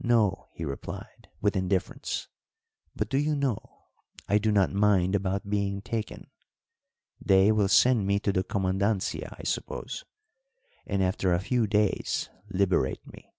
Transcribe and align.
"No," 0.00 0.48
he 0.54 0.64
replied, 0.64 1.28
with 1.42 1.54
indifference. 1.54 2.28
"But, 2.96 3.10
do 3.10 3.18
you 3.18 3.36
know, 3.36 3.88
I 4.26 4.38
do 4.38 4.50
not 4.50 4.72
mind 4.72 5.14
about 5.14 5.50
being 5.50 5.82
taken. 5.82 6.30
They 7.20 7.52
will 7.52 7.68
send 7.68 8.06
me 8.06 8.18
to 8.20 8.32
the 8.32 8.44
comandancia, 8.44 9.36
I 9.38 9.42
suppose, 9.42 10.04
and 10.86 11.02
after 11.02 11.34
a 11.34 11.40
few 11.40 11.66
days 11.66 12.30
liberate 12.48 13.06
me. 13.12 13.30